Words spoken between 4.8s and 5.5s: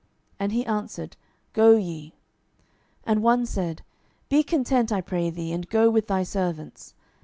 I pray